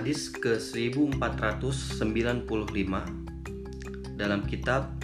[0.00, 2.48] Hadis ke 1495
[4.16, 4.96] dalam kitab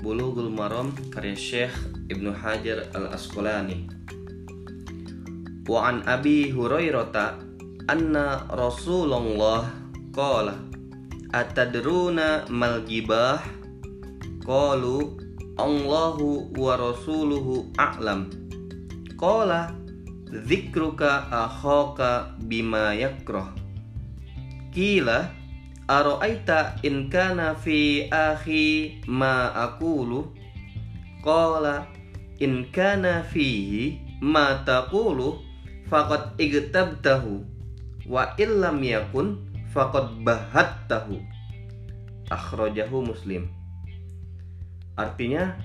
[0.00, 1.76] Bulughul Maram karya Syekh
[2.08, 3.84] Ibnu Hajar Al-Asqalani.
[5.68, 7.36] Wa an Abi Hurairah
[7.84, 9.76] anna Rasulullah
[10.08, 10.56] qala
[11.36, 13.44] atadruna mal gibah
[14.40, 15.20] qalu
[15.60, 18.32] Allahu wa rasuluhu a'lam.
[19.20, 19.76] Qala
[20.32, 23.59] dzikruka akhaka bima yakrah
[24.70, 25.40] Kila
[25.90, 30.30] Aro'aita in kana fi akhi ma aqulu?
[31.18, 31.90] Qala
[32.38, 35.42] in kana fihi ma taqulu
[35.90, 37.42] faqad igtabtahu
[38.06, 39.42] wa illam yakun
[39.74, 41.18] faqad bahattahu.
[42.30, 43.50] Akhrajahu muslim.
[44.94, 45.58] Artinya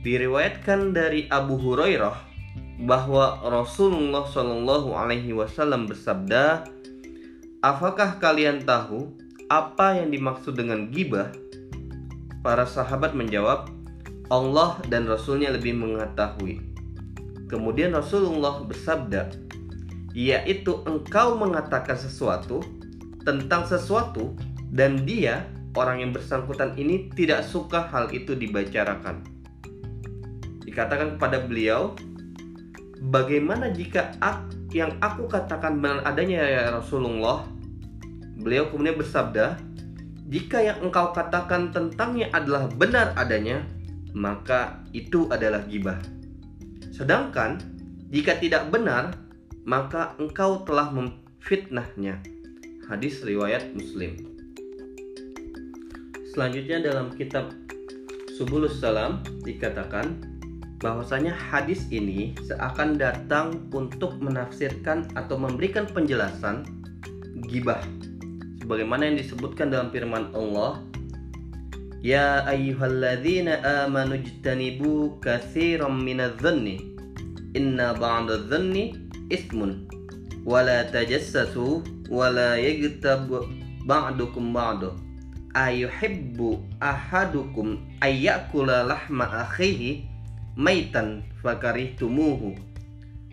[0.00, 2.16] diriwayatkan dari Abu Hurairah
[2.88, 6.64] bahwa Rasulullah Shallallahu alaihi wasallam bersabda
[7.66, 9.10] Apakah kalian tahu
[9.50, 11.34] apa yang dimaksud dengan gibah?
[12.38, 13.66] Para sahabat menjawab,
[14.30, 16.62] Allah dan Rasulnya lebih mengetahui.
[17.50, 19.34] Kemudian Rasulullah bersabda,
[20.14, 22.62] yaitu engkau mengatakan sesuatu
[23.26, 24.38] tentang sesuatu
[24.70, 29.26] dan dia orang yang bersangkutan ini tidak suka hal itu dibicarakan.
[30.62, 31.98] Dikatakan kepada beliau,
[33.10, 34.14] bagaimana jika
[34.70, 37.55] yang aku katakan benar adanya ya Rasulullah
[38.46, 39.58] Beliau kemudian bersabda,
[40.30, 43.66] "Jika yang engkau katakan tentangnya adalah benar adanya,
[44.14, 45.98] maka itu adalah gibah.
[46.94, 47.58] Sedangkan
[48.06, 49.18] jika tidak benar,
[49.66, 52.22] maka engkau telah memfitnahnya."
[52.86, 54.14] Hadis riwayat Muslim.
[56.30, 57.50] Selanjutnya dalam kitab
[58.38, 60.22] Subulus Salam dikatakan
[60.78, 66.62] bahwasanya hadis ini seakan datang untuk menafsirkan atau memberikan penjelasan
[67.50, 67.95] gibah
[68.66, 70.82] sebagaimana yang disebutkan dalam firman Allah
[72.02, 76.82] Ya ayyuhalladzina amanu jtanibu katsiran minadh-dhanni
[77.54, 78.98] inna ba'dadh-dhanni
[79.30, 79.86] ismun
[80.42, 83.30] wala tajassasu wala yaghtab
[83.86, 84.98] ba'dukum ba'da
[85.54, 90.10] ayuhibbu ahadukum ayyakula lahma akhihi
[90.58, 92.58] maitan fakarihtumuhu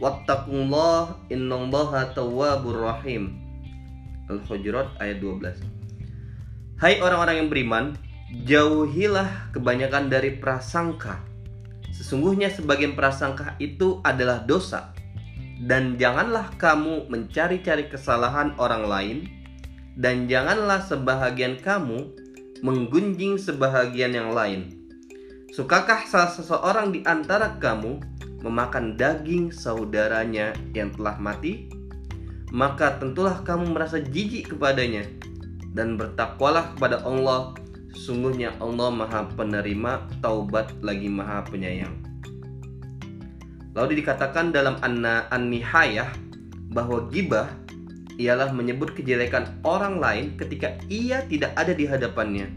[0.00, 3.47] wattaqullaha innallaha tawwabur rahim
[4.28, 5.60] Al-Hujurat ayat 12.
[6.78, 7.84] Hai orang-orang yang beriman,
[8.46, 11.18] jauhilah kebanyakan dari prasangka.
[11.90, 14.94] Sesungguhnya sebagian prasangka itu adalah dosa.
[15.58, 19.18] Dan janganlah kamu mencari-cari kesalahan orang lain
[19.98, 22.14] dan janganlah sebahagian kamu
[22.62, 24.70] menggunjing sebahagian yang lain.
[25.50, 27.98] Sukakah salah seseorang di antara kamu
[28.46, 31.77] memakan daging saudaranya yang telah mati?
[32.50, 35.04] Maka tentulah kamu merasa jijik kepadanya
[35.76, 37.52] dan bertakwalah kepada Allah.
[37.98, 41.92] Sungguhnya Allah maha penerima taubat lagi maha penyayang.
[43.74, 46.08] Lalu dikatakan dalam An-Nihayah
[46.72, 47.50] bahwa gibah
[48.18, 52.50] ialah menyebut kejelekan orang lain ketika ia tidak ada di hadapannya.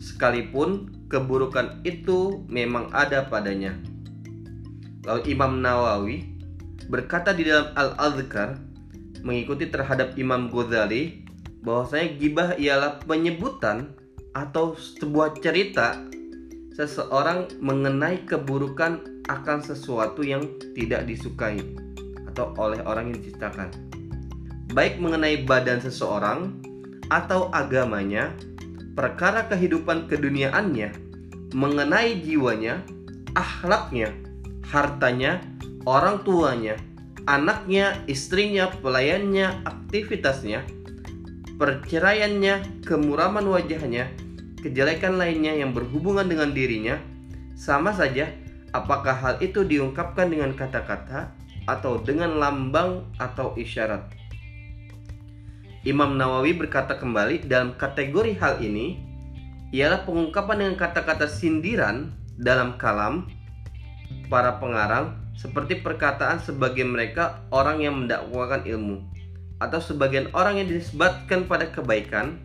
[0.00, 3.76] Sekalipun keburukan itu memang ada padanya.
[5.04, 6.24] Lalu Imam Nawawi
[6.88, 8.69] berkata di dalam Al-Adhkar
[9.22, 11.24] mengikuti terhadap Imam Ghazali
[11.60, 13.92] bahwasanya gibah ialah penyebutan
[14.32, 16.08] atau sebuah cerita
[16.78, 20.42] seseorang mengenai keburukan akan sesuatu yang
[20.72, 21.60] tidak disukai
[22.32, 23.68] atau oleh orang yang diciptakan.
[24.70, 26.54] Baik mengenai badan seseorang
[27.10, 28.30] atau agamanya
[28.94, 30.94] perkara kehidupan keduniaannya
[31.50, 32.86] mengenai jiwanya
[33.34, 34.14] akhlaknya
[34.70, 35.42] hartanya
[35.82, 36.78] orang tuanya
[37.26, 40.64] anaknya, istrinya, pelayannya, aktivitasnya,
[41.60, 44.08] perceraiannya, kemuraman wajahnya,
[44.60, 46.96] kejelekan lainnya yang berhubungan dengan dirinya,
[47.56, 48.32] sama saja
[48.72, 51.34] apakah hal itu diungkapkan dengan kata-kata
[51.68, 54.08] atau dengan lambang atau isyarat.
[55.84, 59.00] Imam Nawawi berkata kembali dalam kategori hal ini
[59.72, 63.24] ialah pengungkapan dengan kata-kata sindiran dalam kalam
[64.28, 69.00] para pengarang seperti perkataan sebagian mereka orang yang mendakwakan ilmu
[69.64, 72.36] atau sebagian orang yang disebutkan pada kebaikan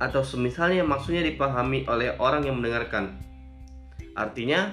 [0.00, 3.20] atau semisalnya maksudnya dipahami oleh orang yang mendengarkan.
[4.16, 4.72] Artinya,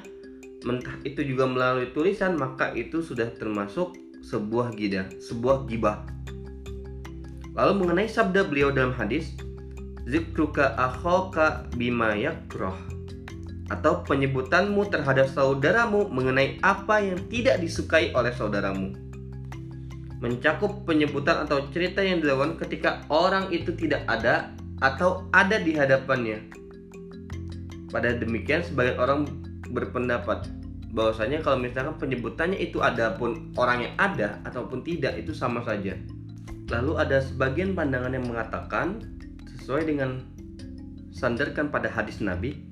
[0.64, 3.92] mentah itu juga melalui tulisan maka itu sudah termasuk
[4.24, 6.08] sebuah gida, sebuah gibah.
[7.60, 9.36] Lalu mengenai sabda beliau dalam hadis,
[10.08, 12.95] zikruka akhoka bima yakroh
[13.70, 18.94] atau penyebutanmu terhadap saudaramu mengenai apa yang tidak disukai oleh saudaramu.
[20.24, 26.50] mencakup penyebutan atau cerita yang dilakukan ketika orang itu tidak ada atau ada di hadapannya.
[27.92, 29.30] Pada demikian sebagian orang
[29.70, 30.50] berpendapat
[30.96, 35.94] bahwasanya kalau misalkan penyebutannya itu ada pun orang yang ada ataupun tidak itu sama saja.
[36.72, 39.04] Lalu ada sebagian pandangan yang mengatakan
[39.60, 40.24] sesuai dengan
[41.14, 42.66] sandarkan pada hadis Nabi,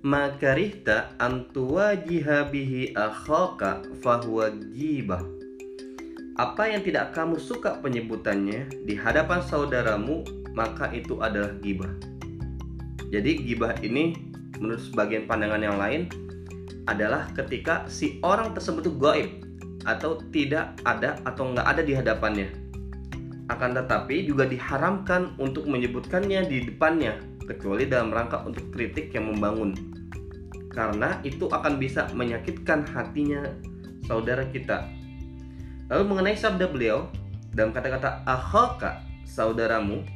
[0.00, 5.20] makarihta antua jihabihi akhaka fahuwa gibah.
[6.40, 10.24] Apa yang tidak kamu suka penyebutannya di hadapan saudaramu,
[10.56, 11.92] maka itu adalah gibah.
[13.12, 14.16] Jadi gibah ini
[14.56, 16.08] menurut sebagian pandangan yang lain
[16.88, 19.30] adalah ketika si orang tersebut itu gaib
[19.84, 22.48] atau tidak ada atau nggak ada di hadapannya.
[23.52, 27.20] Akan tetapi juga diharamkan untuk menyebutkannya di depannya
[27.50, 29.74] kecuali dalam rangka untuk kritik yang membangun.
[30.70, 33.42] Karena itu akan bisa menyakitkan hatinya
[34.06, 34.86] saudara kita.
[35.90, 37.10] Lalu mengenai sabda beliau
[37.50, 40.06] dalam kata-kata akhaka saudaramu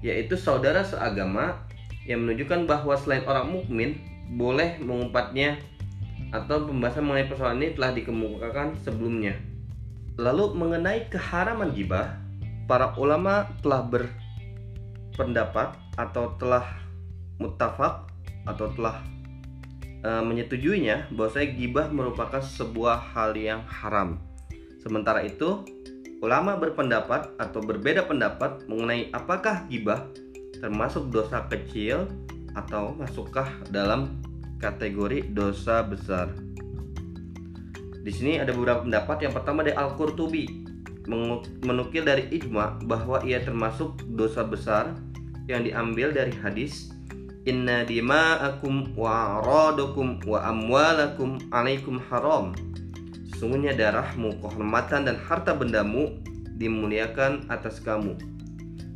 [0.00, 1.68] yaitu saudara seagama
[2.08, 4.00] yang menunjukkan bahwa selain orang mukmin
[4.32, 5.60] boleh mengumpatnya
[6.32, 9.36] atau pembahasan mengenai persoalan ini telah dikemukakan sebelumnya.
[10.16, 12.16] Lalu mengenai keharaman gibah,
[12.70, 16.64] para ulama telah berpendapat atau telah
[17.36, 18.08] mutafak
[18.48, 19.04] atau telah
[20.00, 24.16] e, menyetujuinya bahwa saya gibah merupakan sebuah hal yang haram.
[24.80, 25.60] Sementara itu,
[26.24, 30.08] ulama berpendapat atau berbeda pendapat mengenai apakah gibah
[30.56, 32.08] termasuk dosa kecil
[32.56, 34.20] atau masukkah dalam
[34.60, 36.32] kategori dosa besar.
[38.00, 39.28] Di sini ada beberapa pendapat.
[39.28, 40.44] Yang pertama dari Al-Qurtubi
[41.64, 44.96] menukil dari ijma bahwa ia termasuk dosa besar
[45.50, 46.94] yang diambil dari hadis
[47.48, 52.52] Inna dima'akum wa aradukum wa amwalakum alaikum haram.
[53.32, 56.20] Sesungguhnya darahmu, kehormatan dan harta bendamu
[56.60, 58.12] dimuliakan atas kamu.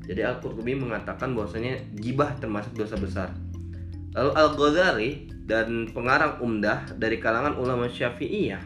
[0.05, 3.33] Jadi Al-Qurtubi mengatakan bahwasanya gibah termasuk dosa besar.
[4.13, 5.11] Lalu Al-Ghazali
[5.49, 8.61] dan pengarang umdah dari kalangan ulama syafi'iyah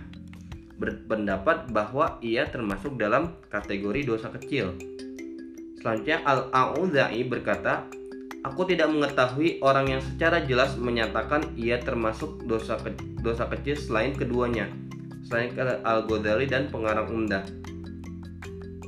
[0.79, 4.75] berpendapat bahwa ia termasuk dalam kategori dosa kecil.
[5.79, 7.87] Selanjutnya Al-A'udza'i berkata,
[8.47, 14.15] Aku tidak mengetahui orang yang secara jelas menyatakan ia termasuk dosa ke dosa kecil selain
[14.15, 14.71] keduanya,
[15.27, 17.43] selain Al-Ghazali dan pengarang umdah.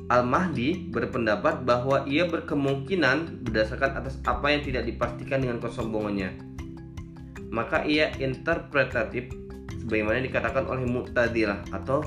[0.07, 6.51] Al-Mahdi berpendapat bahwa ia berkemungkinan berdasarkan atas apa yang tidak dipastikan dengan kesombongannya
[7.51, 9.27] maka ia interpretatif
[9.83, 12.01] sebagaimana dikatakan oleh Mu'tadilah atau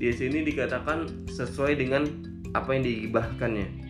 [0.00, 2.08] di sini dikatakan sesuai dengan
[2.56, 3.89] apa yang digibahkannya.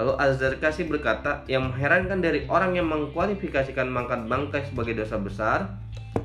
[0.00, 5.76] Lalu Az-Zarkasi berkata, yang mengherankan dari orang yang mengkualifikasikan mangkat bangkai sebagai dosa besar,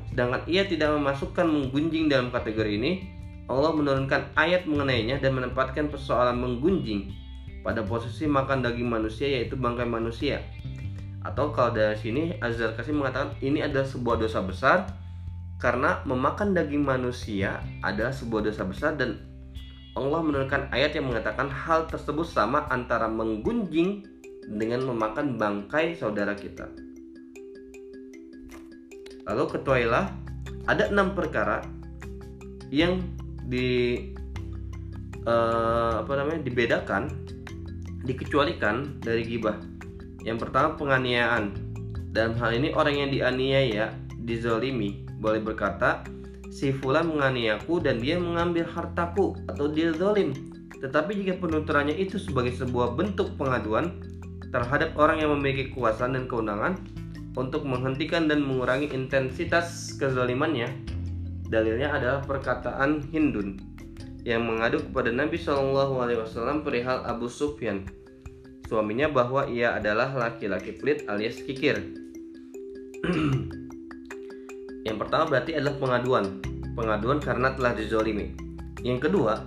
[0.08, 3.04] sedangkan ia tidak memasukkan menggunjing dalam kategori ini,
[3.52, 7.12] Allah menurunkan ayat mengenainya dan menempatkan persoalan menggunjing
[7.60, 10.40] pada posisi makan daging manusia yaitu bangkai manusia.
[11.20, 14.88] Atau kalau dari sini Azhar Kasih mengatakan ini adalah sebuah dosa besar
[15.60, 19.20] karena memakan daging manusia adalah sebuah dosa besar dan
[19.96, 24.04] Allah menurunkan ayat yang mengatakan hal tersebut sama antara menggunjing
[24.44, 26.68] dengan memakan bangkai saudara kita.
[29.26, 30.12] Lalu ketuailah
[30.68, 31.64] ada enam perkara
[32.68, 33.00] yang
[33.48, 33.98] di
[35.24, 37.10] uh, apa namanya dibedakan
[38.06, 39.58] dikecualikan dari gibah
[40.22, 41.54] yang pertama penganiayaan.
[42.10, 43.92] Dalam hal ini orang yang dianiaya,
[44.24, 46.02] dizolimi, boleh berkata,
[46.56, 50.32] si fulan menganiayaku dan dia mengambil hartaku atau dia zolim.
[50.80, 54.00] Tetapi jika penuturannya itu sebagai sebuah bentuk pengaduan
[54.48, 56.80] terhadap orang yang memiliki kuasa dan keundangan
[57.36, 60.72] untuk menghentikan dan mengurangi intensitas kezalimannya,
[61.52, 63.60] dalilnya adalah perkataan Hindun
[64.24, 67.84] yang mengadu kepada Nabi Shallallahu Alaihi Wasallam perihal Abu Sufyan
[68.66, 71.78] suaminya bahwa ia adalah laki-laki pelit alias kikir.
[74.86, 76.24] Yang pertama berarti adalah pengaduan.
[76.78, 78.38] Pengaduan karena telah dizolimi.
[78.86, 79.42] Yang kedua,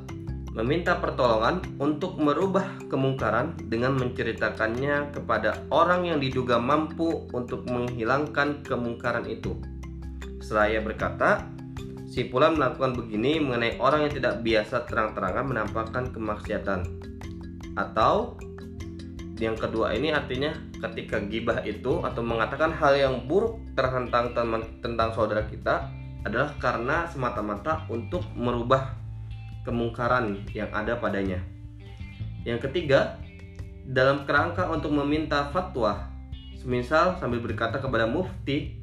[0.51, 9.23] meminta pertolongan untuk merubah kemungkaran dengan menceritakannya kepada orang yang diduga mampu untuk menghilangkan kemungkaran
[9.31, 9.55] itu.
[10.43, 11.47] Seraya berkata,
[12.09, 16.83] si pula melakukan begini mengenai orang yang tidak biasa terang-terangan menampakkan kemaksiatan.
[17.79, 18.35] Atau
[19.39, 25.11] yang kedua ini artinya ketika gibah itu atau mengatakan hal yang buruk terhentang teman tentang
[25.11, 25.91] saudara kita
[26.23, 28.95] adalah karena semata-mata untuk merubah
[29.63, 31.39] kemungkaran yang ada padanya.
[32.43, 33.19] Yang ketiga,
[33.87, 36.07] dalam kerangka untuk meminta fatwa,
[36.59, 38.79] semisal sambil berkata kepada mufti,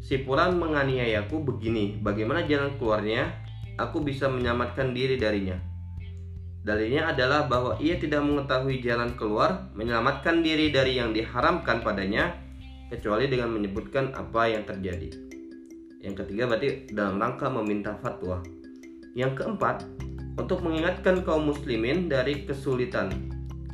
[0.00, 3.32] si Puran menganiayaku begini, bagaimana jalan keluarnya?
[3.78, 5.67] Aku bisa menyelamatkan diri darinya.
[6.66, 12.34] Dalilnya adalah bahwa ia tidak mengetahui jalan keluar menyelamatkan diri dari yang diharamkan padanya
[12.90, 15.08] kecuali dengan menyebutkan apa yang terjadi.
[16.02, 18.42] Yang ketiga berarti dalam rangka meminta fatwa.
[19.18, 19.86] Yang keempat,
[20.38, 23.10] untuk mengingatkan kaum muslimin dari kesulitan,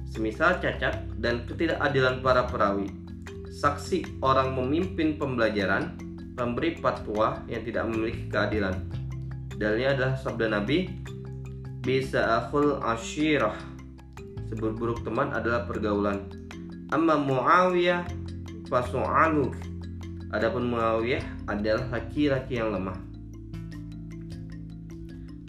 [0.08, 2.88] semisal cacat dan ketidakadilan para perawi.
[3.52, 5.94] Saksi orang memimpin pembelajaran,
[6.34, 8.74] pemberi fatwa yang tidak memiliki keadilan.
[9.54, 10.90] Dalilnya adalah sabda Nabi,
[11.84, 13.54] bisa akhul ashirah.
[14.48, 16.24] Seburuk-buruk teman adalah pergaulan.
[16.88, 18.08] Amma Muawiyah
[18.68, 19.52] fasu'aluk
[20.32, 22.96] adapun Muawiyah adalah laki-laki yang lemah.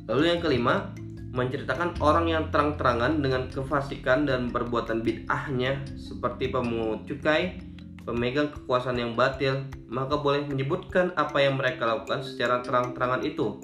[0.05, 0.93] Lalu yang kelima
[1.35, 7.59] menceritakan orang yang terang-terangan dengan kefasikan dan perbuatan bid'ahnya seperti pemungut cukai,
[8.07, 13.59] pemegang kekuasaan yang batil, maka boleh menyebutkan apa yang mereka lakukan secara terang-terangan itu,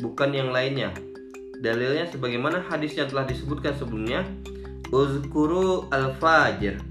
[0.00, 0.94] bukan yang lainnya,
[1.62, 4.26] Dalilnya sebagaimana hadis yang telah disebutkan sebelumnya,
[4.90, 6.82] Uzkuru al-fajir.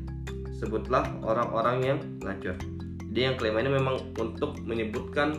[0.58, 2.56] Sebutlah orang-orang yang ngacur.
[3.12, 5.36] Jadi yang kelima ini memang untuk menyebutkan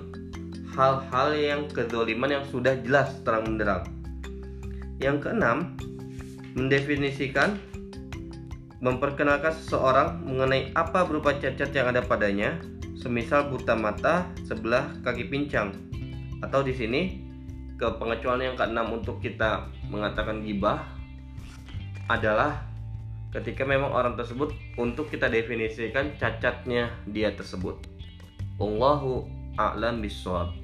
[0.76, 3.88] hal-hal yang kedoliman yang sudah jelas terang benderang.
[5.00, 5.80] Yang keenam,
[6.52, 7.56] mendefinisikan
[8.84, 12.60] memperkenalkan seseorang mengenai apa berupa cacat yang ada padanya,
[12.98, 15.72] semisal buta mata, sebelah kaki pincang.
[16.42, 17.21] Atau di sini
[17.82, 20.86] ke pengecualian yang keenam untuk kita mengatakan gibah
[22.06, 22.62] adalah
[23.34, 27.82] ketika memang orang tersebut untuk kita definisikan cacatnya dia tersebut.
[28.62, 29.26] Allahu
[29.58, 30.54] a'lam bishawab.